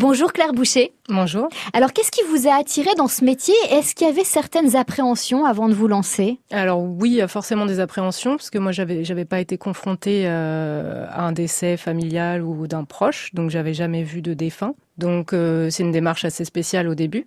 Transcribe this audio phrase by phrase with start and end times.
[0.00, 0.94] Bonjour Claire Boucher.
[1.10, 1.50] Bonjour.
[1.74, 3.52] Alors qu'est-ce qui vous a attiré dans ce métier?
[3.70, 6.38] Est-ce qu'il y avait certaines appréhensions avant de vous lancer?
[6.50, 11.26] Alors oui, forcément des appréhensions parce que moi j'avais j'avais pas été confrontée euh, à
[11.26, 14.72] un décès familial ou d'un proche, donc j'avais jamais vu de défunt.
[14.96, 17.26] Donc euh, c'est une démarche assez spéciale au début.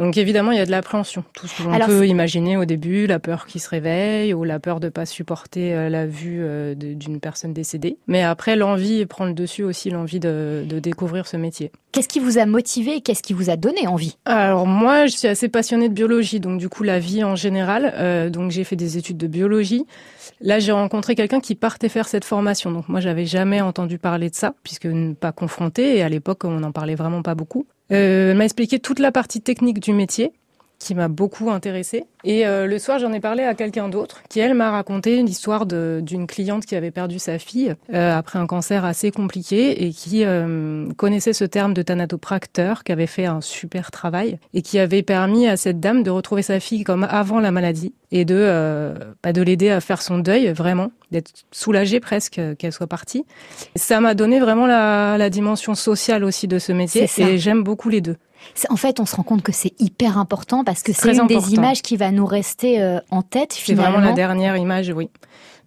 [0.00, 1.24] Donc évidemment, il y a de l'appréhension.
[1.34, 4.80] Tout ce qu'on peut imaginer au début, la peur qui se réveille ou la peur
[4.80, 7.98] de pas supporter euh, la vue euh, d'une personne décédée.
[8.06, 11.70] Mais après, l'envie prend le dessus aussi, l'envie de, de, découvrir ce métier.
[11.92, 14.16] Qu'est-ce qui vous a motivé qu'est-ce qui vous a donné envie?
[14.24, 17.92] Alors moi, je suis assez passionnée de biologie, donc du coup la vie en général.
[17.96, 19.84] Euh, donc j'ai fait des études de biologie.
[20.40, 22.72] Là, j'ai rencontré quelqu'un qui partait faire cette formation.
[22.72, 24.88] Donc moi, j'avais jamais entendu parler de ça, puisque
[25.20, 25.98] pas confronté.
[25.98, 27.66] Et à l'époque, on n'en parlait vraiment pas beaucoup.
[27.92, 30.32] Euh, m'a expliqué toute la partie technique du métier
[30.80, 32.06] qui m'a beaucoup intéressée.
[32.24, 35.66] Et euh, le soir, j'en ai parlé à quelqu'un d'autre qui, elle, m'a raconté l'histoire
[35.66, 40.24] d'une cliente qui avait perdu sa fille euh, après un cancer assez compliqué et qui
[40.24, 45.02] euh, connaissait ce terme de thanatopracteur, qui avait fait un super travail et qui avait
[45.02, 48.94] permis à cette dame de retrouver sa fille comme avant la maladie et de, euh,
[49.22, 53.24] bah, de l'aider à faire son deuil, vraiment, d'être soulagée presque qu'elle soit partie.
[53.76, 57.90] Ça m'a donné vraiment la, la dimension sociale aussi de ce métier et j'aime beaucoup
[57.90, 58.16] les deux.
[58.68, 61.54] En fait, on se rend compte que c'est hyper important parce que c'est une des
[61.54, 63.84] images qui va nous rester euh, en tête finalement.
[63.84, 65.10] C'est vraiment la dernière image, oui.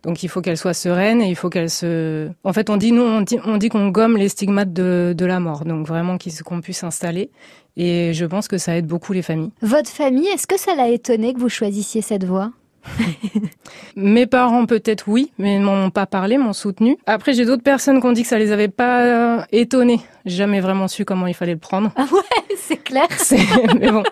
[0.03, 2.29] Donc il faut qu'elle soit sereine et il faut qu'elle se.
[2.43, 5.25] En fait, on dit nous, on dit, on dit qu'on gomme les stigmates de, de
[5.25, 5.63] la mort.
[5.63, 7.31] Donc vraiment qu'on puisse s'installer.
[7.77, 9.51] Et je pense que ça aide beaucoup les familles.
[9.61, 12.51] Votre famille, est-ce que ça l'a étonné que vous choisissiez cette voie?
[13.95, 16.97] Mes parents peut-être oui, mais m'ont pas parlé, m'ont soutenu.
[17.05, 20.01] Après j'ai d'autres personnes qui ont dit que ça les avait pas euh, étonnés.
[20.25, 21.91] J'ai jamais vraiment su comment il fallait le prendre.
[21.95, 23.07] Ah ouais, c'est clair.
[23.79, 24.03] Mais bon.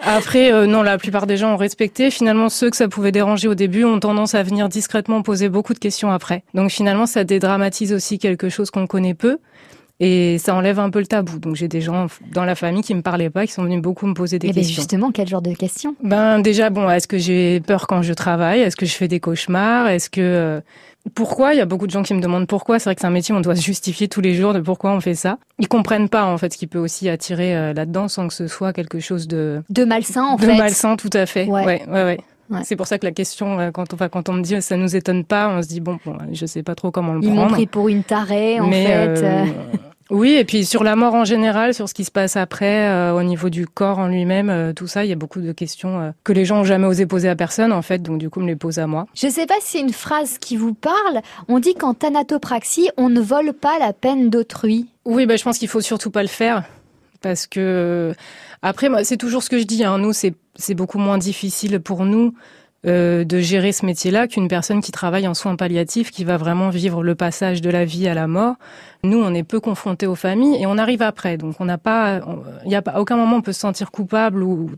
[0.00, 2.10] Après, euh, non, la plupart des gens ont respecté.
[2.10, 5.74] Finalement, ceux que ça pouvait déranger au début ont tendance à venir discrètement poser beaucoup
[5.74, 6.44] de questions après.
[6.54, 9.38] Donc finalement, ça dédramatise aussi quelque chose qu'on connaît peu.
[10.00, 11.38] Et ça enlève un peu le tabou.
[11.40, 14.06] Donc j'ai des gens dans la famille qui me parlaient pas, qui sont venus beaucoup
[14.06, 14.76] me poser des et eh ben, questions.
[14.76, 15.96] justement, quel genre de questions?
[16.02, 18.60] Ben déjà, bon, est-ce que j'ai peur quand je travaille?
[18.60, 19.88] Est-ce que je fais des cauchemars?
[19.88, 20.60] Est-ce que euh,
[21.14, 21.54] pourquoi?
[21.54, 22.78] Il y a beaucoup de gens qui me demandent pourquoi.
[22.78, 24.92] C'est vrai que c'est un métier, on doit se justifier tous les jours de pourquoi
[24.92, 25.38] on fait ça.
[25.58, 28.46] Ils comprennent pas en fait ce qui peut aussi attirer euh, là-dedans sans que ce
[28.46, 30.52] soit quelque chose de de malsain en de fait.
[30.52, 31.46] De malsain, tout à fait.
[31.46, 32.20] Ouais, ouais, ouais.
[32.50, 32.60] ouais.
[32.62, 34.94] C'est pour ça que la question, euh, quand on, quand on me dit ça nous
[34.94, 37.40] étonne pas, on se dit bon, bon je sais pas trop comment le Ils prendre.
[37.40, 39.24] Ils m'ont pris pour une tarée en fait.
[40.10, 43.12] Oui, et puis sur la mort en général, sur ce qui se passe après, euh,
[43.12, 46.00] au niveau du corps en lui-même, euh, tout ça, il y a beaucoup de questions
[46.00, 48.40] euh, que les gens ont jamais osé poser à personne, en fait, donc du coup,
[48.40, 49.06] me les pose à moi.
[49.14, 51.20] Je sais pas si c'est une phrase qui vous parle.
[51.48, 54.86] On dit qu'en thanatopraxie, on ne vole pas la peine d'autrui.
[55.04, 56.64] Oui, bah, je pense qu'il faut surtout pas le faire,
[57.20, 58.14] parce que
[58.62, 59.84] après, moi, c'est toujours ce que je dis.
[59.84, 62.34] Hein, nous, c'est beaucoup moins difficile pour nous
[62.86, 66.70] euh, de gérer ce métier-là qu'une personne qui travaille en soins palliatifs, qui va vraiment
[66.70, 68.54] vivre le passage de la vie à la mort.
[69.02, 71.36] Nous, on est peu confrontés aux familles et on arrive après.
[71.36, 72.20] Donc, on n'a pas,
[72.64, 74.70] il y a pas, à aucun moment on peut se sentir coupable ou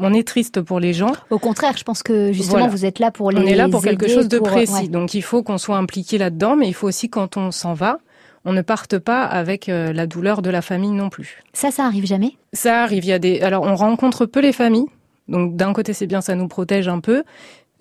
[0.00, 1.12] on est triste pour les gens.
[1.30, 3.40] Au contraire, je pense que justement vous êtes là pour les.
[3.40, 4.88] On est là pour quelque chose de précis.
[4.88, 7.98] Donc, il faut qu'on soit impliqué là-dedans, mais il faut aussi quand on s'en va,
[8.44, 11.42] on ne parte pas avec euh, la douleur de la famille non plus.
[11.52, 12.36] Ça, ça arrive jamais?
[12.52, 13.04] Ça arrive.
[13.04, 13.40] Il y a des.
[13.40, 14.86] Alors, on rencontre peu les familles.
[15.28, 17.24] Donc d'un côté c'est bien, ça nous protège un peu.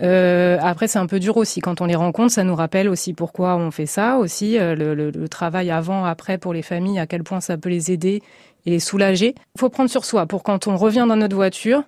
[0.01, 3.13] Euh, après c'est un peu dur aussi quand on les rencontre, ça nous rappelle aussi
[3.13, 6.99] pourquoi on fait ça, aussi euh, le, le, le, travail avant, après pour les familles,
[6.99, 8.21] à quel point ça peut les aider
[8.67, 9.33] et les soulager.
[9.55, 11.81] Il faut prendre sur soi pour quand on revient dans notre voiture,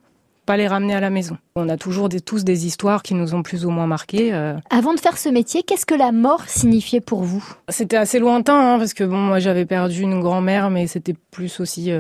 [0.48, 1.38] pas les ramener à la maison.
[1.56, 4.34] On a toujours des, tous des histoires qui nous ont plus ou moins marqués.
[4.34, 4.56] Euh.
[4.72, 7.46] Avant de faire ce métier, qu'est-ce que la mort signifiait pour vous?
[7.68, 11.60] C'était assez lointain hein, parce que bon moi j'avais perdu une grand-mère, mais c'était plus
[11.60, 11.92] aussi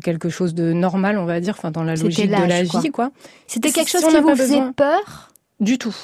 [0.00, 3.10] quelque chose de normal, on va dire, enfin dans la logique de la vie, quoi.
[3.46, 5.30] C'était quelque chose qui vous faisait peur?
[5.60, 5.94] Du tout.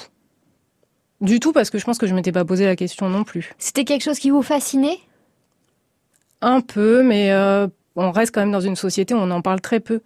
[1.19, 3.53] Du tout, parce que je pense que je m'étais pas posé la question non plus.
[3.57, 4.99] C'était quelque chose qui vous fascinait?
[6.41, 9.59] Un peu, mais euh, on reste quand même dans une société où on en parle
[9.59, 10.01] très peu.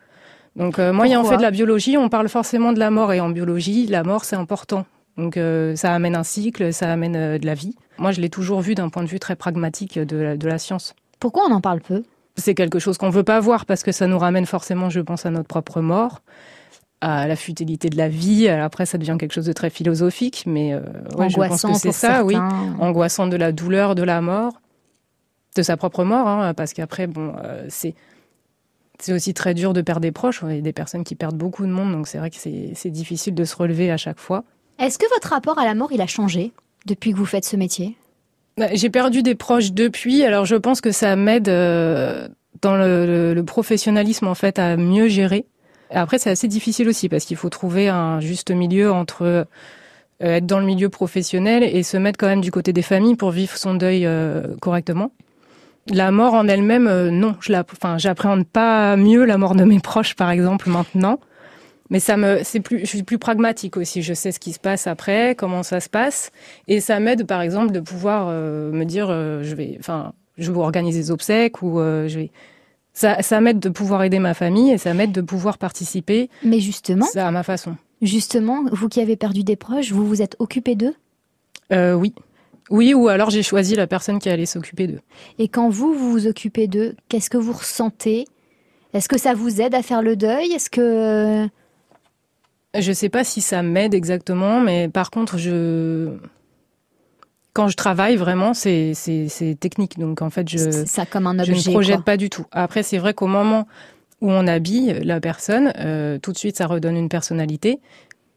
[0.56, 3.19] Donc euh, moi, ayant fait de la biologie, on parle forcément de la mort, et
[3.19, 4.85] en biologie, la mort, c'est important.
[5.18, 7.75] Donc euh, ça amène un cycle, ça amène de la vie.
[7.97, 10.58] Moi, je l'ai toujours vu d'un point de vue très pragmatique de la, de la
[10.58, 10.96] science.
[11.19, 12.03] Pourquoi on en parle peu?
[12.36, 15.26] C'est quelque chose qu'on veut pas voir parce que ça nous ramène forcément, je pense,
[15.26, 16.22] à notre propre mort,
[17.02, 18.47] à la futilité de la vie.
[18.47, 20.82] Après, ça devient quelque chose de très philosophique, mais euh,
[21.17, 22.35] ouais, je pense que c'est ça, oui,
[22.79, 24.53] angoissant de la douleur, de la mort,
[25.55, 27.96] de sa propre mort, hein, parce qu'après, bon, euh, c'est
[29.00, 30.44] c'est aussi très dur de perdre des proches.
[30.47, 32.90] Il y a des personnes qui perdent beaucoup de monde, donc c'est vrai que c'est
[32.90, 34.44] difficile de se relever à chaque fois.
[34.79, 36.53] Est-ce que votre rapport à la mort, il a changé
[36.85, 37.97] depuis que vous faites ce métier?
[38.74, 42.28] J'ai perdu des proches depuis, alors je pense que ça m'aide euh,
[42.62, 45.46] dans le, le, professionnalisme en fait à mieux gérer.
[45.90, 49.46] Après, c'est assez difficile aussi parce qu'il faut trouver un juste milieu entre euh,
[50.20, 53.32] être dans le milieu professionnel et se mettre quand même du côté des familles pour
[53.32, 55.12] vivre son deuil euh, correctement.
[55.90, 57.36] La mort en elle-même, non.
[57.42, 61.20] Je la, enfin, j'appréhende pas mieux la mort de mes proches, par exemple, maintenant.
[61.91, 64.02] Mais ça me, c'est plus, je suis plus pragmatique aussi.
[64.02, 66.32] Je sais ce qui se passe après, comment ça se passe,
[66.67, 70.52] et ça m'aide, par exemple, de pouvoir euh, me dire, euh, je vais, enfin, je
[70.52, 72.32] vais organiser des obsèques ou je vais.
[72.93, 76.29] Ça, ça m'aide de pouvoir aider ma famille et ça m'aide de pouvoir participer.
[76.43, 77.76] Mais justement, ça à ma façon.
[78.02, 80.96] Justement, vous qui avez perdu des proches, vous vous êtes occupé d'eux?
[81.72, 82.14] Oui.
[82.70, 85.02] Oui, ou alors j'ai choisi la personne qui allait s'occuper d'eux.
[85.40, 88.26] Et quand vous, vous vous occupez d'eux, qu'est-ce que vous ressentez?
[88.93, 90.53] Est-ce que ça vous aide à faire le deuil?
[90.53, 91.49] Est-ce que...
[92.79, 96.09] Je ne sais pas si ça m'aide exactement, mais par contre, je...
[97.53, 98.94] Quand je travaille, vraiment, c'est
[99.59, 100.00] technique.
[100.00, 102.46] Donc, en fait, je, ça comme un objet, je ne projette pas du tout.
[102.52, 103.68] Après, c'est vrai qu'au moment
[104.22, 107.82] où on habille la personne, euh, tout de suite, ça redonne une personnalité.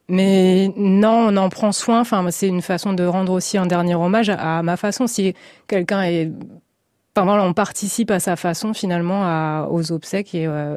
[0.07, 2.01] Mais non, on en prend soin.
[2.01, 5.07] Enfin, c'est une façon de rendre aussi un dernier hommage à, ma façon.
[5.07, 5.33] Si
[5.67, 6.31] quelqu'un est
[7.17, 10.75] Enfin voilà, on participe à sa façon finalement à, aux obsèques et euh,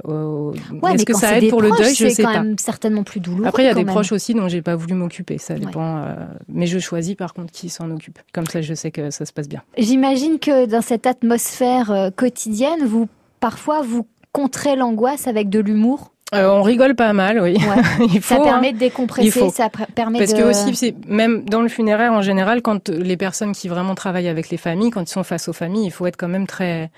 [0.92, 1.92] est-ce que ça aide pour le deuil?
[1.92, 3.48] Je sais quand Même certainement plus douloureux.
[3.48, 5.38] Après, il y a des proches aussi dont j'ai pas voulu m'occuper.
[5.38, 5.96] Ça dépend.
[5.96, 6.14] Euh,
[6.48, 8.20] mais je choisis par contre qui s'en occupe.
[8.32, 9.62] Comme ça, je sais que ça se passe bien.
[9.76, 13.08] J'imagine que dans cette atmosphère euh, quotidienne, vous
[13.40, 16.12] parfois vous contrez l'angoisse avec de l'humour?
[16.34, 17.56] Euh, on rigole pas mal, oui.
[18.12, 21.68] il faut, ça permet de décompresser, ça permet Parce que aussi, c'est même dans le
[21.68, 25.24] funéraire en général, quand les personnes qui vraiment travaillent avec les familles, quand ils sont
[25.24, 26.90] face aux familles, il faut être quand même très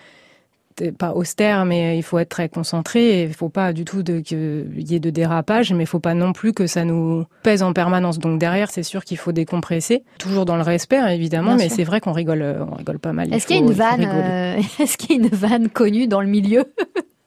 [0.96, 3.24] pas austère, mais il faut être très concentré.
[3.24, 6.32] Il faut pas du tout qu'il y ait de dérapage, mais il faut pas non
[6.32, 8.18] plus que ça nous pèse en permanence.
[8.18, 12.00] Donc derrière, c'est sûr qu'il faut décompresser, toujours dans le respect évidemment, mais c'est vrai
[12.00, 13.32] qu'on rigole, on rigole pas mal.
[13.32, 16.20] Est-ce qu'il y a une vanne, euh, est-ce qu'il y a une vanne connue dans
[16.20, 16.64] le milieu?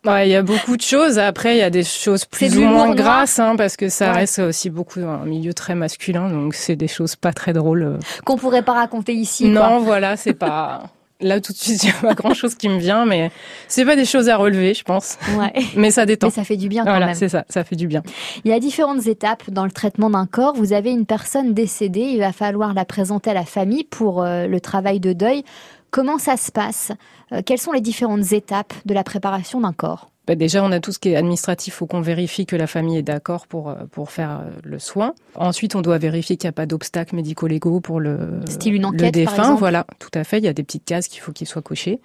[0.06, 1.18] Il y a beaucoup de choses.
[1.18, 4.40] Après, il y a des choses plus ou moins grasses, hein, parce que ça reste
[4.40, 7.84] aussi beaucoup un milieu très masculin, donc c'est des choses pas très drôles.
[7.84, 8.00] Euh.
[8.26, 9.48] Qu'on pourrait pas raconter ici.
[9.48, 10.84] Non, voilà, c'est pas.
[11.22, 13.32] Là, tout de suite, il n'y a pas grand chose qui me vient, mais
[13.70, 15.18] c'est pas des choses à relever, je pense.
[15.38, 15.54] Ouais.
[15.78, 16.28] mais ça détend.
[16.28, 18.04] Mais ça fait du bien quand voilà, c'est ça, ça fait du bien.
[18.44, 20.54] Il y a différentes étapes dans le traitement d'un corps.
[20.54, 24.48] Vous avez une personne décédée, il va falloir la présenter à la famille pour euh,
[24.48, 25.46] le travail de deuil.
[25.94, 26.92] Comment ça se passe?
[27.32, 30.10] Euh, Quelles sont les différentes étapes de la préparation d'un corps?
[30.26, 31.74] Bah déjà, on a tout ce qui est administratif.
[31.74, 34.80] Il faut qu'on vérifie que la famille est d'accord pour, euh, pour faire euh, le
[34.80, 35.14] soin.
[35.36, 39.02] Ensuite, on doit vérifier qu'il n'y a pas d'obstacles médico-légaux pour le, Style une enquête,
[39.02, 39.36] le défunt.
[39.36, 39.58] Par.
[39.58, 40.38] Voilà, tout à fait.
[40.38, 42.00] Il y a des petites cases qu'il faut qu'il soient cochées.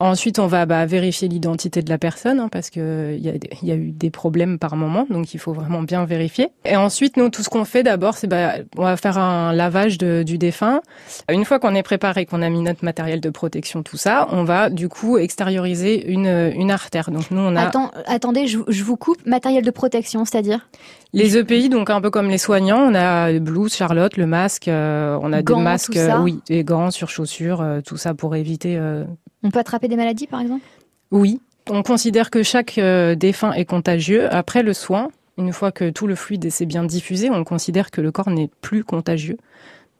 [0.00, 3.72] Ensuite, on va bah, vérifier l'identité de la personne hein, parce qu'il y, a, y
[3.72, 5.06] a eu des problèmes par moment.
[5.08, 6.48] Donc, il faut vraiment bien vérifier.
[6.66, 9.96] Et ensuite, nous, tout ce qu'on fait d'abord, c'est bah, on va faire un lavage
[9.96, 10.82] de, du défunt.
[11.30, 14.44] Une fois qu'on est préparé, qu'on a mis notre matériel de protection, tout ça, on
[14.44, 17.10] va du coup extérioriser une, une artère.
[17.10, 19.24] Donc, nous, attendez, je, vous coupe.
[19.26, 20.68] Matériel de protection, c'est-à-dire
[21.12, 24.68] Les EPI, donc un peu comme les soignants, on a le blouse, Charlotte, le masque,
[24.68, 28.76] euh, on a des masques, oui, des gants sur chaussures, euh, tout ça pour éviter.
[28.76, 29.04] Euh,
[29.42, 30.64] on peut attraper des maladies, par exemple?
[31.10, 31.40] Oui.
[31.68, 34.32] On considère que chaque défunt est contagieux.
[34.32, 38.00] Après le soin, une fois que tout le fluide s'est bien diffusé, on considère que
[38.00, 39.36] le corps n'est plus contagieux.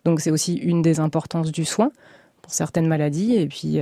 [0.05, 1.91] Donc c'est aussi une des importances du soin
[2.41, 3.35] pour certaines maladies.
[3.35, 3.81] Et puis,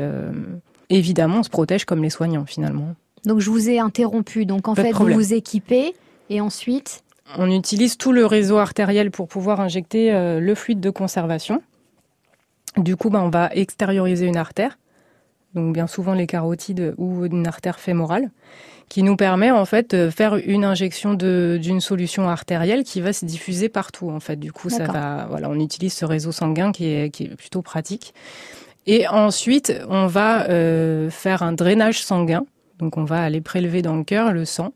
[0.88, 2.94] évidemment, on se protège comme les soignants, finalement.
[3.24, 4.46] Donc je vous ai interrompu.
[4.46, 5.94] Donc en fait, vous vous équipez
[6.30, 7.02] et ensuite
[7.38, 11.62] On utilise tout le réseau artériel pour pouvoir injecter euh, le fluide de conservation.
[12.76, 14.78] Du coup, ben, on va extérioriser une artère,
[15.54, 18.30] donc bien souvent les carotides ou une artère fémorale,
[18.88, 23.24] qui nous permet en fait de faire une injection d'une solution artérielle qui va se
[23.24, 24.10] diffuser partout.
[24.10, 25.26] En fait, du coup, ça va.
[25.30, 28.12] Voilà, on utilise ce réseau sanguin qui est, qui est plutôt pratique.
[28.86, 32.44] Et ensuite, on va euh, faire un drainage sanguin
[32.78, 34.72] donc on va aller prélever dans le cœur le sang.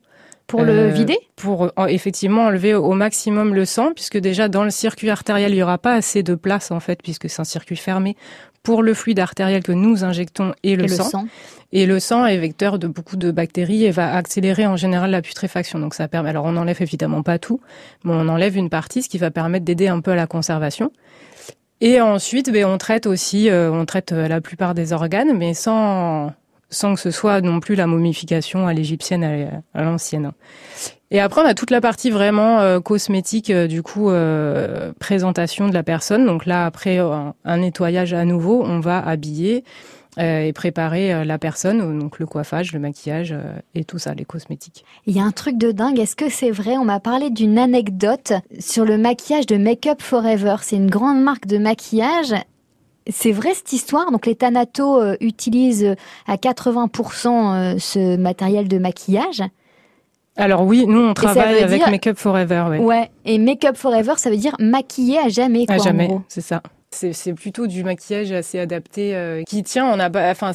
[0.49, 1.17] Pour le euh, vider?
[1.35, 5.55] Pour euh, effectivement enlever au maximum le sang, puisque déjà dans le circuit artériel, il
[5.55, 8.15] n'y aura pas assez de place en fait, puisque c'est un circuit fermé
[8.63, 11.27] pour le fluide artériel que nous injectons et le, sang.
[11.71, 15.21] Et le sang est vecteur de beaucoup de bactéries et va accélérer en général la
[15.21, 15.77] putréfaction.
[15.77, 16.29] Donc ça permet.
[16.29, 17.61] Alors on n'enlève évidemment pas tout,
[18.03, 20.91] mais on enlève une partie, ce qui va permettre d'aider un peu à la conservation.
[21.79, 26.33] Et ensuite, ben, on traite aussi, euh, on traite la plupart des organes, mais sans
[26.69, 30.31] sans que ce soit non plus la momification à l'égyptienne à l'ancienne.
[31.11, 35.67] Et après, on a toute la partie vraiment euh, cosmétique, euh, du coup, euh, présentation
[35.67, 36.25] de la personne.
[36.25, 39.63] Donc là, après un, nettoyage à nouveau, on va habiller
[40.17, 43.33] et préparer la personne, donc le coiffage, le maquillage
[43.73, 44.83] et tout ça, les cosmétiques.
[45.05, 45.97] Il y a un truc de dingue.
[45.97, 46.77] Est-ce que c'est vrai?
[46.77, 50.57] On m'a parlé d'une anecdote sur le maquillage de Make Up Forever.
[50.61, 52.33] C'est une grande marque de maquillage
[53.07, 54.11] c'est vrai cette histoire?
[54.11, 55.95] Donc les Thanatos euh, utilisent euh,
[56.27, 59.43] à 80% euh, ce matériel de maquillage.
[60.35, 62.77] Alors oui, nous on travaille avec Make Up Forever.
[62.79, 63.09] Ouais.
[63.25, 65.65] Et Make Up Forever, ça veut dire maquiller à jamais.
[65.65, 66.61] Quoi, à jamais, c'est ça.
[66.91, 69.85] C'est plutôt du maquillage assez adapté euh, qui tient.
[69.85, 70.53] On a, enfin,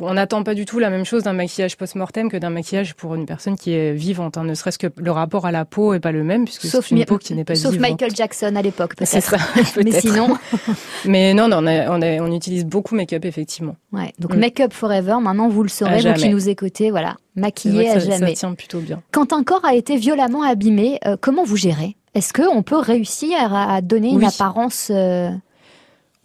[0.00, 3.16] on n'attend pas du tout la même chose d'un maquillage post-mortem que d'un maquillage pour
[3.16, 4.38] une personne qui est vivante.
[4.38, 4.44] Hein.
[4.44, 7.04] Ne serait-ce que le rapport à la peau est pas le même puisque c'est une
[7.04, 9.20] peau qui n'est pas sauf Michael Jackson à l'époque peut-être.
[9.20, 9.38] Ça.
[9.84, 10.36] Mais sinon.
[11.04, 13.74] Mais non, non, on, on, utilise beaucoup make-up effectivement.
[13.92, 14.12] Ouais.
[14.20, 14.38] Donc mm.
[14.38, 15.16] make-up forever.
[15.20, 18.28] Maintenant vous le saurez, vous qui nous écoutez, voilà, maquillé à jamais.
[18.28, 19.02] Ça tient plutôt bien.
[19.10, 21.96] Quand un corps a été violemment abîmé, euh, comment vous gérez?
[22.14, 25.28] Est-ce qu'on peut réussir à donner une apparence euh,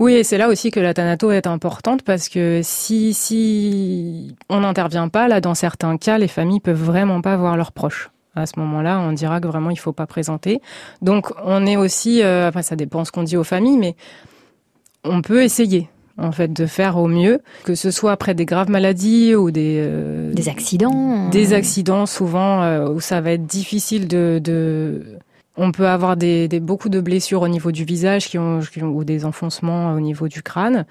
[0.02, 4.62] oui, et c'est là aussi que la thanato est importante parce que si, si on
[4.62, 8.10] n'intervient pas, là, dans certains cas, les familles peuvent vraiment pas voir leurs proches.
[8.36, 10.60] À ce moment-là, on dira que vraiment il faut pas présenter.
[11.04, 13.96] Donc, on est aussi, euh, après ça dépend ce qu'on dit aux familles, mais
[15.04, 18.72] on peut essayer en fait de faire au mieux, que ce soit après des graves
[18.72, 24.08] maladies ou des euh, des accidents, des accidents souvent euh, où ça va être difficile
[24.08, 25.20] de, de
[25.58, 26.16] on peut avoir
[26.62, 30.42] beaucoup de blessures au niveau du visage qui ont, ou des enfoncements au niveau du
[30.42, 30.86] crâne.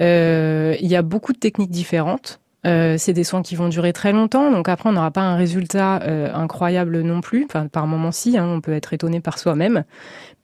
[0.00, 2.40] Euh, il y a beaucoup de techniques différentes.
[2.66, 5.34] Euh, c'est des soins qui vont durer très longtemps, donc après on n'aura pas un
[5.34, 7.46] résultat euh, incroyable non plus.
[7.46, 9.84] Par moments si, hein, on peut être étonné par soi-même,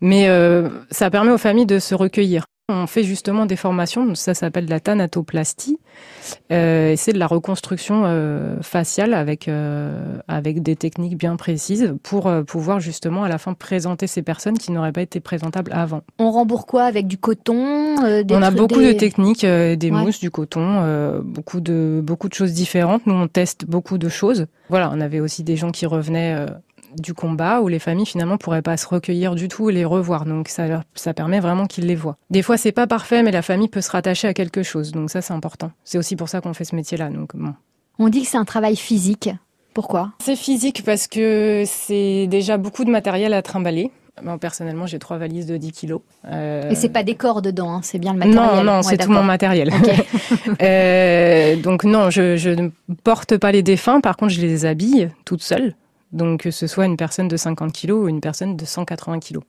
[0.00, 0.28] mais
[0.90, 2.46] ça permet aux familles de se recueillir.
[2.68, 5.78] On fait justement des formations, ça s'appelle la thanatoplastie.
[6.50, 12.28] Euh, c'est de la reconstruction euh, faciale avec euh, avec des techniques bien précises pour
[12.44, 16.00] pouvoir justement à la fin présenter ces personnes qui n'auraient pas été présentables avant.
[16.18, 20.32] On rembourse quoi avec du coton des On a beaucoup de techniques, des mousses, du
[20.32, 23.06] coton, beaucoup de beaucoup de choses différentes.
[23.06, 24.46] Nous on teste beaucoup de choses.
[24.70, 26.44] Voilà, on avait aussi des gens qui revenaient
[27.00, 30.24] du combat où les familles finalement pourraient pas se recueillir du tout et les revoir.
[30.24, 32.16] Donc ça, ça permet vraiment qu'ils les voient.
[32.30, 34.92] Des fois c'est pas parfait, mais la famille peut se rattacher à quelque chose.
[34.92, 35.70] Donc ça c'est important.
[35.84, 37.10] C'est aussi pour ça qu'on fait ce métier-là.
[37.10, 37.54] Donc bon.
[37.98, 39.30] On dit que c'est un travail physique.
[39.74, 40.12] Pourquoi?
[40.20, 43.90] C'est physique parce que c'est déjà beaucoup de matériel à trimballer.
[44.22, 46.00] Moi, personnellement, j'ai trois valises de 10 kilos.
[46.26, 46.70] Euh...
[46.70, 48.64] Et c'est pas des corps dedans, hein, c'est bien le matériel.
[48.64, 49.70] Non, non, c'est tout mon matériel.
[50.62, 52.70] euh, donc non, je, je ne
[53.04, 54.00] porte pas les défunts.
[54.00, 55.74] Par contre, je les habille toute seule.
[56.12, 59.42] Donc que ce soit une personne de 50 kilos ou une personne de 180 kilos.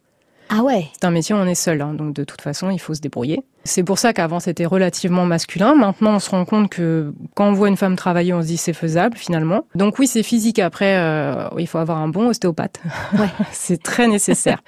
[0.49, 0.87] Ah ouais.
[0.93, 3.01] C'est un métier où on est seul, hein, donc de toute façon il faut se
[3.01, 3.43] débrouiller.
[3.63, 5.75] C'est pour ça qu'avant c'était relativement masculin.
[5.75, 8.57] Maintenant on se rend compte que quand on voit une femme travailler, on se dit
[8.57, 9.65] c'est faisable finalement.
[9.75, 10.59] Donc oui c'est physique.
[10.59, 12.79] Après euh, il faut avoir un bon ostéopathe.
[13.19, 13.27] Ouais.
[13.51, 14.61] c'est très nécessaire.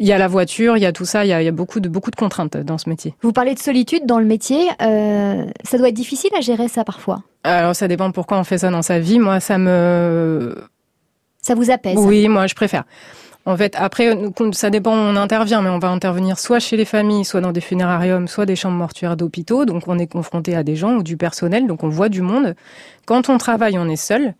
[0.00, 1.88] Il y a la voiture, il y a tout ça, il y a, beaucoup de
[1.88, 3.14] beaucoup de contraintes dans ce métier.
[3.22, 6.82] Vous parlez de solitude dans le métier, euh, ça doit être difficile à gérer ça
[6.82, 7.22] parfois.
[7.44, 9.20] Alors ça dépend pourquoi on fait ça dans sa vie.
[9.20, 10.56] Moi ça me
[11.44, 12.84] ça vous apaise Oui, moi je préfère.
[13.46, 14.16] En fait, après,
[14.52, 17.52] ça dépend où on intervient, mais on va intervenir soit chez les familles, soit dans
[17.52, 19.66] des funérariums, soit des chambres mortuaires d'hôpitaux.
[19.66, 22.54] Donc, on est confronté à des gens ou du personnel, donc on voit du monde.
[23.04, 24.32] Quand on travaille, on est seul.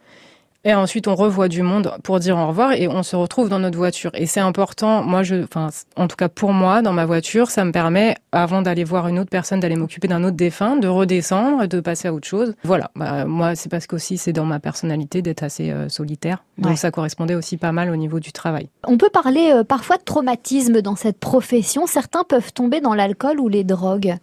[0.65, 3.59] Et ensuite, on revoit du monde pour dire au revoir et on se retrouve dans
[3.59, 4.11] notre voiture.
[4.15, 5.03] Et c'est important.
[5.03, 8.63] Moi, je, enfin, en tout cas pour moi, dans ma voiture, ça me permet, avant
[8.63, 12.15] d'aller voir une autre personne, d'aller m'occuper d'un autre défunt, de redescendre, de passer à
[12.15, 12.55] autre chose.
[12.65, 12.91] Voilà.
[12.97, 16.45] Bah, moi, c'est parce qu'aussi c'est dans ma personnalité d'être assez euh, solitaire.
[16.57, 18.69] Donc ça correspondait aussi pas mal au niveau du travail.
[18.87, 21.87] On peut parler euh, parfois de traumatisme dans cette profession.
[21.87, 24.17] Certains peuvent tomber dans l'alcool ou les drogues.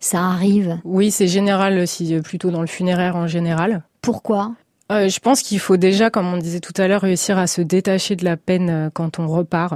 [0.00, 0.78] Ça arrive.
[0.84, 3.82] Oui, c'est général aussi, euh, plutôt dans le funéraire en général.
[4.00, 4.52] Pourquoi?
[4.90, 7.60] Euh, je pense qu'il faut déjà, comme on disait tout à l'heure, réussir à se
[7.60, 9.74] détacher de la peine euh, quand on repart.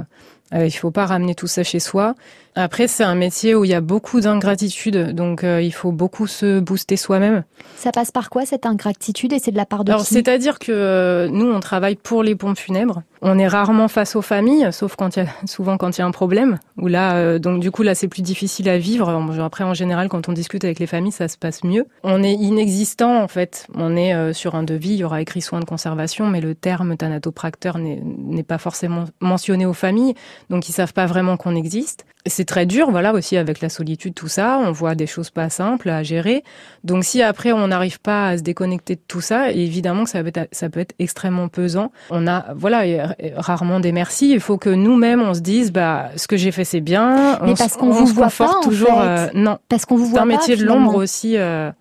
[0.53, 2.15] Euh, il faut pas ramener tout ça chez soi.
[2.55, 6.27] Après, c'est un métier où il y a beaucoup d'ingratitude, donc euh, il faut beaucoup
[6.27, 7.43] se booster soi-même.
[7.77, 10.71] Ça passe par quoi cette ingratitude et c'est de la part de Alors, c'est-à-dire que
[10.71, 13.01] euh, nous, on travaille pour les pompes funèbres.
[13.23, 16.03] On est rarement face aux familles, sauf quand il y a souvent quand il y
[16.03, 16.59] a un problème.
[16.77, 19.09] Ou là, euh, donc du coup là, c'est plus difficile à vivre.
[19.41, 21.87] Après, en général, quand on discute avec les familles, ça se passe mieux.
[22.03, 23.65] On est inexistant en fait.
[23.75, 26.97] On est sur un devis, il y aura écrit soins de conservation, mais le terme
[26.97, 30.13] thanatopracteur n'est pas forcément mentionné aux familles,
[30.49, 34.13] donc ils savent pas vraiment qu'on existe c'est très dur, voilà, aussi avec la solitude,
[34.13, 34.59] tout ça.
[34.63, 36.43] On voit des choses pas simples à gérer.
[36.83, 40.23] Donc, si après on n'arrive pas à se déconnecter de tout ça, évidemment que ça
[40.23, 41.91] peut être, ça peut être extrêmement pesant.
[42.09, 44.31] On a, voilà, rarement des merci.
[44.31, 47.39] Il faut que nous-mêmes on se dise, bah, ce que j'ai fait c'est bien.
[47.43, 49.01] Mais parce qu'on vous voit pas, toujours.
[49.01, 50.27] Euh, non, parce qu'on vous voit pas.
[50.27, 51.37] C'est un métier de l'ombre aussi.
[51.37, 51.71] Euh,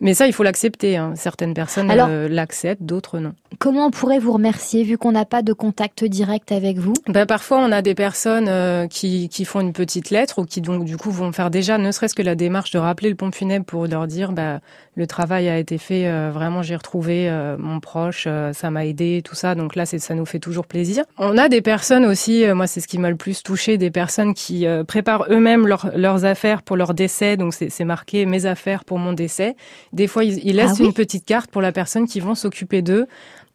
[0.00, 0.96] mais ça, il faut l'accepter.
[0.96, 1.14] Hein.
[1.16, 3.34] Certaines personnes euh, l'acceptent, d'autres non.
[3.58, 6.94] Comment on pourrait vous remercier vu qu'on n'a pas de contact direct avec vous?
[7.08, 10.60] Ben, Parfois, on a des personnes euh, qui, qui font une petite lettre ou qui
[10.60, 13.34] donc du coup vont faire déjà ne serait-ce que la démarche de rappeler le pompe
[13.34, 14.60] funèbre pour leur dire bah,
[14.96, 19.34] le travail a été fait, euh, vraiment j'ai retrouvé mon proche, ça m'a aidé, tout
[19.34, 19.54] ça.
[19.54, 21.04] Donc là, ça nous fait toujours plaisir.
[21.18, 24.34] On a des personnes aussi, moi c'est ce qui m'a le plus touché, des personnes
[24.34, 27.36] qui préparent eux-mêmes leurs affaires pour leur décès.
[27.36, 29.56] Donc c'est marqué mes affaires pour mon décès
[29.92, 33.06] des fois, ils, laissent ah une petite carte pour la personne qui vont s'occuper d'eux.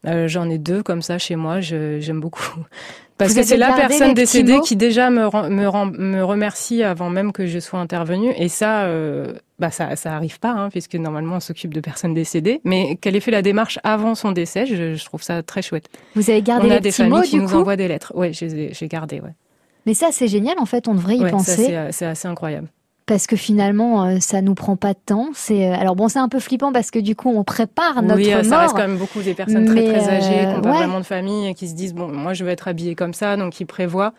[0.08, 2.56] Euh, j'en ai deux comme ça chez moi, j'aime beaucoup.
[3.18, 7.48] Parce que c'est la personne décédée qui déjà me, me, me remercie avant même que
[7.48, 8.32] je sois intervenue.
[8.38, 12.14] Et ça, euh, bah ça, ça arrive pas, hein, puisque normalement on s'occupe de personnes
[12.14, 12.62] décédées.
[12.64, 15.90] Mais qu'elle ait fait la démarche avant son décès, je, je trouve ça très chouette.
[16.16, 18.14] Vous avez gardé on a des familles qui nous envoient des lettres.
[18.16, 19.20] Oui, j'ai gardé.
[19.20, 19.34] Ouais.
[19.86, 20.58] Mais ça, c'est génial.
[20.58, 21.78] En fait, on devrait y penser.
[21.92, 22.70] C'est assez incroyable
[23.10, 25.30] parce que finalement euh, ça nous prend pas de temps.
[25.34, 28.22] C'est euh, alors bon, c'est un peu flippant parce que du coup on prépare notre
[28.22, 28.46] oui, mort.
[28.46, 31.06] ça reste quand même beaucoup des personnes très très âgées, qui n'ont pas vraiment de
[31.06, 33.66] famille et qui se disent bon, moi je veux être habillée comme ça, donc ils
[33.66, 34.14] prévoient.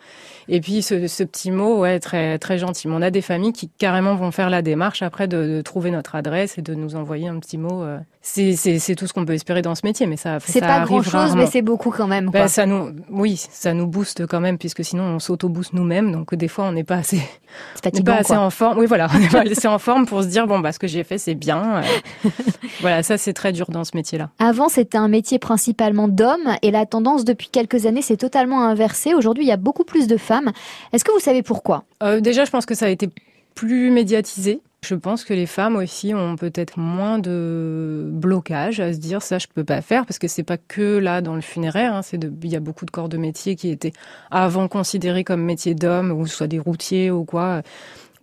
[0.49, 2.89] Et puis ce, ce, petit mot, ouais, très très gentil.
[2.89, 6.15] On a des familles qui carrément vont faire la démarche après de, de trouver notre
[6.15, 7.83] adresse et de nous envoyer un petit mot.
[7.83, 7.97] Euh.
[8.23, 11.35] C'est tout ce qu'on peut espérer dans ce métier, mais ça c'est pas grand chose,
[11.35, 12.29] mais c'est beaucoup quand même.
[12.29, 16.35] Ben, ça nous, oui, ça nous booste quand même puisque sinon on s'auto-booste nous-mêmes, donc
[16.35, 17.19] des fois on n'est pas assez,
[17.85, 18.77] on pas assez en forme.
[18.77, 20.87] Oui, voilà, on n'est pas assez en forme pour se dire bon bah ce que
[20.87, 21.77] j'ai fait c'est bien.
[21.77, 22.29] Euh.
[22.81, 24.29] voilà, ça c'est très dur dans ce métier-là.
[24.37, 29.15] Avant c'était un métier principalement d'hommes et la tendance depuis quelques années s'est totalement inversée.
[29.15, 30.51] Aujourd'hui il y a beaucoup plus de femmes.
[30.93, 31.85] Est-ce que vous savez pourquoi?
[32.03, 33.09] Euh, Déjà je pense que ça a été
[33.55, 34.61] plus médiatisé.
[34.83, 39.37] Je pense que les femmes aussi ont peut-être moins de blocage à se dire ça
[39.37, 42.19] je peux pas faire parce que c'est pas que là dans le funéraire, hein, c'est
[42.23, 43.93] il y a beaucoup de corps de métier qui étaient
[44.31, 47.61] avant considérés comme métiers d'hommes ou soit des routiers ou quoi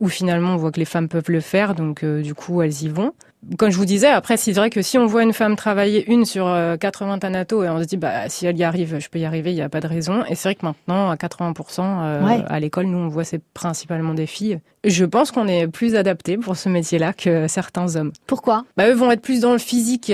[0.00, 2.82] où finalement on voit que les femmes peuvent le faire, donc euh, du coup elles
[2.82, 3.12] y vont.
[3.56, 6.24] Comme je vous disais, après c'est vrai que si on voit une femme travailler une
[6.24, 6.44] sur
[6.80, 9.24] 80 euh, thanatos et on se dit bah si elle y arrive, je peux y
[9.24, 10.24] arriver, il n'y a pas de raison.
[10.28, 14.14] Et c'est vrai que maintenant à 80% euh, à l'école, nous on voit c'est principalement
[14.14, 14.60] des filles.
[14.88, 18.12] Je pense qu'on est plus adapté pour ce métier-là que certains hommes.
[18.26, 18.64] Pourquoi?
[18.76, 20.12] Bah eux vont être plus dans le physique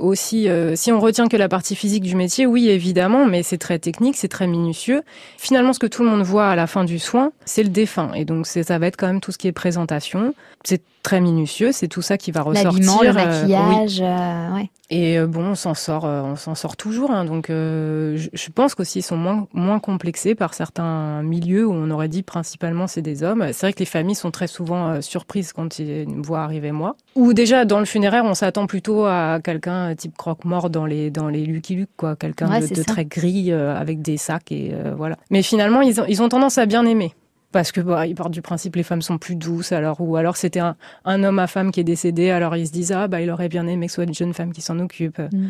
[0.00, 0.48] aussi.
[0.74, 4.16] si on retient que la partie physique du métier, oui évidemment, mais c'est très technique,
[4.16, 5.02] c'est très minutieux.
[5.38, 8.12] Finalement, ce que tout le monde voit à la fin du soin, c'est le défunt,
[8.14, 10.34] et donc ça va être quand même tout ce qui est présentation.
[10.64, 12.72] C'est très minutieux, c'est tout ça qui va ressortir.
[12.72, 14.70] L'habillement, le euh, maquillage, euh, ouais.
[14.90, 17.12] Et euh, bon, on s'en sort, on s'en sort toujours.
[17.12, 21.90] Hein, donc, je, pense qu'aussi ils sont moins moins complexés par certains milieux où on
[21.90, 23.46] aurait dit principalement c'est des hommes.
[23.52, 26.96] C'est vrai que les familles sont très souvent surprises quand ils me voient arriver moi.
[27.14, 31.28] Ou déjà dans le funéraire, on s'attend plutôt à quelqu'un type croque-mort dans les dans
[31.28, 35.16] les Lucky Luke, quoi, quelqu'un de, très gris avec des sacs et voilà.
[35.30, 37.14] Mais finalement, ils ont, ils ont tendance à bien aimer
[37.56, 40.36] parce que bah, ils partent du principe les femmes sont plus douces alors ou alors
[40.36, 43.30] c'était un, homme à femme qui est décédé alors ils se disent ah bah il
[43.30, 45.48] aurait bien aimé que ce soit une jeune femme qui s'en occupe mm.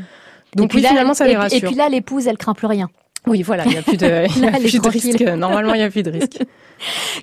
[0.54, 2.88] donc puis finalement ça les rassure et puis là l'épouse elle craint plus rien
[3.26, 4.06] oui voilà il n'y a plus de,
[4.40, 5.20] y a plus de risque.
[5.20, 6.38] normalement il n'y a plus de risque.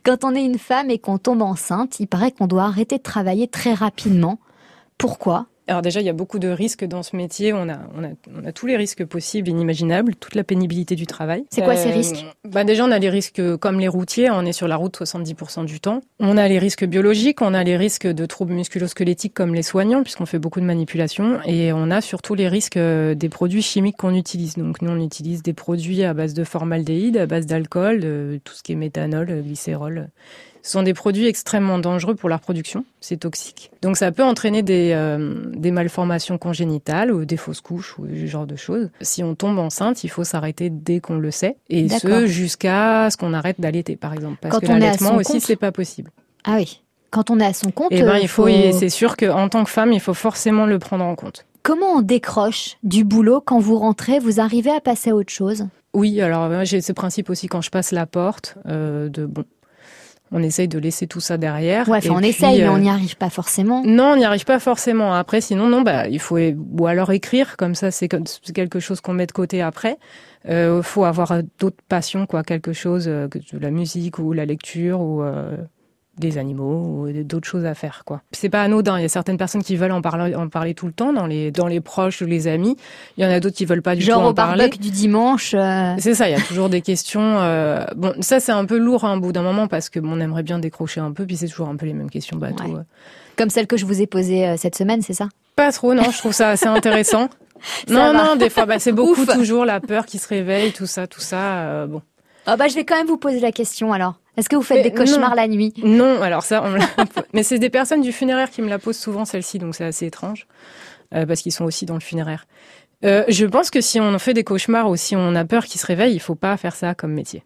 [0.03, 3.03] Quand on est une femme et qu'on tombe enceinte il paraît qu'on doit arrêter de
[3.03, 4.39] travailler très rapidement.
[4.97, 5.47] Pourquoi?
[5.67, 7.53] Alors déjà, il y a beaucoup de risques dans ce métier.
[7.53, 11.07] On a, on a, on a tous les risques possibles, inimaginables, toute la pénibilité du
[11.07, 11.45] travail.
[11.49, 14.29] C'est quoi ces euh, risques bah Déjà, on a les risques comme les routiers.
[14.29, 16.01] On est sur la route 70% du temps.
[16.19, 17.41] On a les risques biologiques.
[17.41, 21.39] On a les risques de troubles musculosquelettiques comme les soignants, puisqu'on fait beaucoup de manipulations.
[21.45, 24.55] Et on a surtout les risques euh, des produits chimiques qu'on utilise.
[24.55, 28.01] Donc nous, on utilise des produits à base de formaldéhyde, à base d'alcool,
[28.43, 30.09] tout ce qui est méthanol, glycérol
[30.63, 33.69] ce sont des produits extrêmement dangereux pour la reproduction, c'est toxique.
[33.81, 38.25] Donc ça peut entraîner des, euh, des malformations congénitales ou des fausses couches ou ce
[38.25, 38.89] genre de choses.
[39.01, 43.17] Si on tombe enceinte, il faut s'arrêter dès qu'on le sait, et ce jusqu'à ce
[43.17, 44.37] qu'on arrête d'allaiter, par exemple.
[44.41, 46.11] Parce que l'allaitement aussi, c'est pas possible.
[46.45, 46.81] Ah oui.
[47.11, 49.69] Quand on est à son compte, eh ben, il faut, c'est sûr qu'en tant que
[49.69, 51.45] femme, il faut forcément le prendre en compte.
[51.61, 54.17] Comment on décroche du boulot quand vous rentrez?
[54.17, 55.67] Vous arrivez à passer à autre chose?
[55.93, 59.43] Oui, alors j'ai ce principe aussi quand je passe la porte euh, de bon,
[60.33, 61.87] on essaye de laisser tout ça derrière.
[61.87, 63.83] Ouais, on essaye, mais on euh, n'y arrive pas forcément.
[63.85, 65.13] Non, on n'y arrive pas forcément.
[65.13, 69.13] Après, sinon, non, bah, il faut ou alors écrire, comme ça, c'est quelque chose qu'on
[69.13, 69.97] met de côté après.
[70.49, 74.99] Euh, faut avoir d'autres passions, quoi, quelque chose, euh, que la musique ou la lecture
[74.99, 75.55] ou euh,
[76.17, 78.21] des animaux ou d'autres choses à faire quoi.
[78.31, 80.85] C'est pas anodin, il y a certaines personnes qui veulent en parler en parler tout
[80.85, 82.77] le temps dans les dans les proches ou les amis.
[83.17, 84.65] Il y en a d'autres qui veulent pas du Genre tout en parler.
[84.65, 85.53] Genre au du dimanche.
[85.55, 85.95] Euh.
[85.97, 87.85] C'est ça, il y a toujours des questions euh...
[87.95, 90.19] bon, ça c'est un peu lourd hein, au bout d'un moment parce que bon, on
[90.19, 92.63] aimerait bien décrocher un peu puis c'est toujours un peu les mêmes questions bateau.
[92.65, 92.83] Ouais.
[93.35, 95.29] Comme celle que je vous ai posée euh, cette semaine, c'est ça?
[95.55, 97.29] Pas trop non, je trouve ça assez intéressant.
[97.89, 101.07] non non, des fois bah, c'est beaucoup toujours la peur qui se réveille, tout ça,
[101.07, 102.03] tout ça euh, bon.
[102.45, 104.19] Oh bah je vais quand même vous poser la question alors.
[104.35, 105.73] Est-ce que vous faites des cauchemars la nuit?
[105.83, 106.77] Non, alors ça, on
[107.33, 110.07] mais c'est des personnes du funéraire qui me la posent souvent celle-ci, donc c'est assez
[110.07, 110.47] étrange
[111.13, 112.45] euh, parce qu'ils sont aussi dans le funéraire.
[113.05, 115.81] Euh, je pense que si on fait des cauchemars ou si on a peur qu'ils
[115.81, 117.43] se réveillent, il faut pas faire ça comme métier.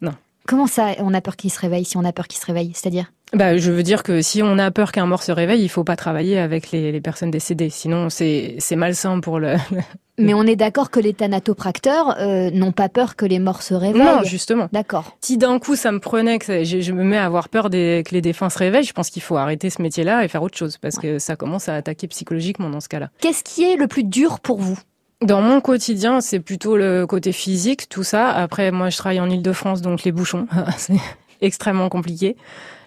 [0.00, 0.14] Non.
[0.46, 2.72] Comment ça, on a peur qu'il se réveille si on a peur qu'il se réveille
[2.74, 5.68] C'est-à-dire bah, je veux dire que si on a peur qu'un mort se réveille, il
[5.68, 7.70] faut pas travailler avec les, les personnes décédées.
[7.70, 9.56] Sinon, c'est malsain pour le.
[10.18, 13.74] Mais on est d'accord que les thanatopracteurs euh, n'ont pas peur que les morts se
[13.74, 14.02] réveillent.
[14.02, 14.68] Non, justement.
[14.72, 15.16] D'accord.
[15.20, 18.02] Si d'un coup ça me prenait que je, je, me mets à avoir peur des,
[18.06, 20.56] que les défunts se réveillent, je pense qu'il faut arrêter ce métier-là et faire autre
[20.56, 23.10] chose parce que ça commence à attaquer psychologiquement dans ce cas-là.
[23.20, 24.78] Qu'est-ce qui est le plus dur pour vous?
[25.22, 28.28] Dans mon quotidien, c'est plutôt le côté physique, tout ça.
[28.30, 30.46] Après, moi, je travaille en Ile-de-France, donc les bouchons,
[31.40, 32.36] extrêmement compliqué.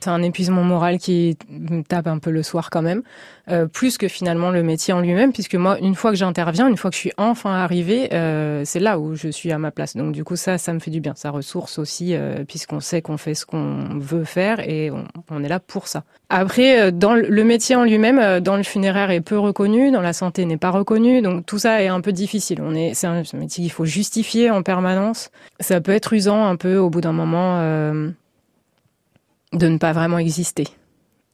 [0.02, 3.02] C'est un épuisement moral qui me tape un peu le soir quand même,
[3.50, 6.78] euh, plus que finalement le métier en lui-même, puisque moi, une fois que j'interviens, une
[6.78, 9.98] fois que je suis enfin arrivée, euh, c'est là où je suis à ma place.
[9.98, 11.14] Donc du coup, ça, ça me fait du bien.
[11.18, 15.44] Ça ressource aussi, euh, puisqu'on sait qu'on fait ce qu'on veut faire et on, on,
[15.44, 16.04] est là pour ça.
[16.30, 20.02] Après, euh, dans le métier en lui-même, euh, dans le funéraire est peu reconnu, dans
[20.02, 22.62] la santé n'est pas reconnu, donc tout ça est un peu difficile.
[22.62, 25.30] On est, c'est un métier qu'il faut justifier en permanence.
[25.60, 27.60] Ça peut être usant un peu au bout d'un moment.
[29.54, 30.66] Euh, de ne pas vraiment exister,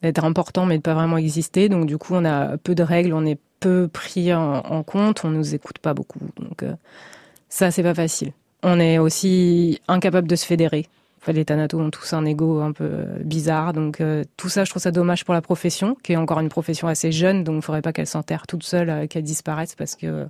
[0.01, 1.69] d'être important mais de pas vraiment exister.
[1.69, 5.23] Donc du coup, on a peu de règles, on est peu pris en, en compte,
[5.25, 6.19] on nous écoute pas beaucoup.
[6.39, 6.73] Donc euh,
[7.49, 8.31] ça, c'est pas facile.
[8.63, 10.87] On est aussi incapable de se fédérer.
[11.21, 14.69] Enfin, les thanatos ont tous un ego un peu bizarre, donc euh, tout ça, je
[14.69, 17.61] trouve ça dommage pour la profession, qui est encore une profession assez jeune, donc il
[17.63, 20.25] faudrait pas qu'elle s'enterre toute seule, euh, qu'elle disparaisse parce que euh,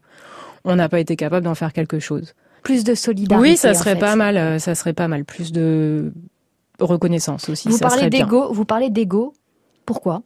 [0.63, 2.33] on n'a pas été capable d'en faire quelque chose.
[2.63, 3.49] Plus de solidarité.
[3.51, 3.99] Oui, ça serait en fait.
[3.99, 4.37] pas mal.
[4.37, 5.25] euh, Ça serait pas mal.
[5.25, 6.13] Plus de
[6.79, 7.69] reconnaissance aussi.
[7.69, 8.51] Vous ça parlez d'ego.
[8.51, 9.33] Vous parlez d'ego.
[9.85, 10.21] Pourquoi?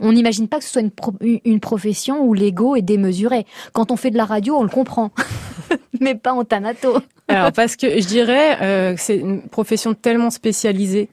[0.00, 3.46] On n'imagine pas que ce soit une, pro- une profession où l'ego est démesuré.
[3.72, 5.10] Quand on fait de la radio, on le comprend,
[6.00, 6.98] mais pas en thanato.
[7.28, 11.08] Alors parce que je dirais euh, que c'est une profession tellement spécialisée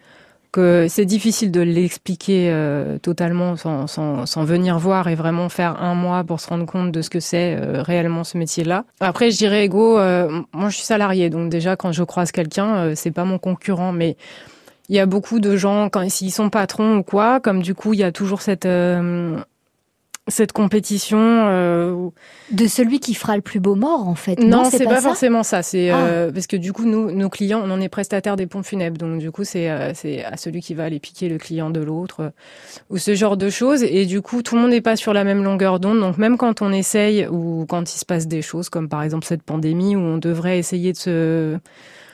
[0.51, 5.79] que c'est difficile de l'expliquer euh, totalement sans, sans, sans venir voir et vraiment faire
[5.79, 8.85] un mois pour se rendre compte de ce que c'est euh, réellement ce métier-là.
[8.99, 9.99] Après, je dirais ego.
[9.99, 13.37] euh, moi, je suis salarié, donc déjà quand je croise quelqu'un, euh, c'est pas mon
[13.37, 14.17] concurrent, mais
[14.89, 17.93] il y a beaucoup de gens quand s'ils sont patrons ou quoi, comme du coup
[17.93, 19.37] il y a toujours cette euh,
[20.27, 21.17] cette compétition.
[21.19, 22.09] euh,
[22.51, 24.39] De celui qui fera le plus beau mort, en fait.
[24.39, 25.63] non, c'est c'est pas, pas, ça forcément ça.
[25.63, 26.05] C'est Ah.
[26.05, 28.97] euh, parce que du coup, nous, nos clients, on en est prestataire des pompes funèbres,
[28.99, 31.79] donc du coup, c'est euh, c'est à celui qui va aller piquer le client de
[31.79, 32.31] l'autre
[32.91, 33.81] ou ce genre de choses.
[33.83, 35.99] Et du coup, tout le monde n'est pas sur la même longueur d'onde.
[35.99, 39.25] Donc même quand on essaye ou quand il se passe des choses, comme par exemple
[39.25, 41.57] cette pandémie où on devrait essayer de se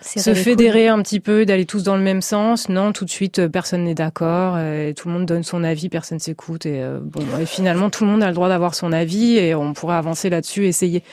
[0.06, 0.36] se cool.
[0.36, 2.70] fédérer un petit peu, d'aller tous dans le même sens.
[2.70, 4.56] Non, tout de suite, euh, personne n'est d'accord.
[4.58, 6.66] euh, tout le monde donne son avis, personne s'écoute.
[6.66, 9.56] Et euh, bon, et finalement, tout le monde a le droit d'avoir son avis et
[9.56, 11.04] on pourrait avancer là-dessus, essayer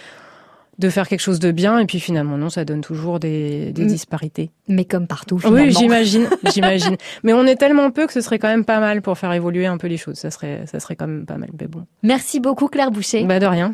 [0.79, 1.79] de faire quelque chose de bien.
[1.79, 3.89] Et puis finalement, non, ça donne toujours des, des Mm.
[3.89, 4.51] disparités.
[4.69, 5.61] Mais comme partout, finalement.
[5.67, 6.97] Oui, j'imagine, j'imagine.
[7.23, 9.67] Mais on est tellement peu que ce serait quand même pas mal pour faire évoluer
[9.67, 10.17] un peu les choses.
[10.17, 11.51] Ça serait, ça serait quand même pas mal.
[11.61, 13.23] Mais bon, Merci beaucoup, Claire Boucher.
[13.25, 13.71] bah de rien.